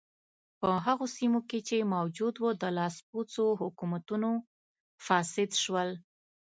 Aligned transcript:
په 0.59 0.69
هغو 0.85 1.05
سیمو 1.17 1.39
کې 1.49 1.59
چې 1.67 1.89
موجود 1.95 2.35
و 2.39 2.45
د 2.61 2.63
لاسپوڅو 2.77 3.45
حکومتونو 3.61 4.31
فاسد 5.05 5.51
شول. 5.63 5.89